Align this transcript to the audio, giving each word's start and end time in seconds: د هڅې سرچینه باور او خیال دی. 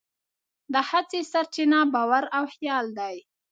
د 0.73 0.75
هڅې 0.89 1.21
سرچینه 1.31 1.79
باور 1.93 2.23
او 2.37 2.43
خیال 2.53 2.85
دی. 2.99 3.15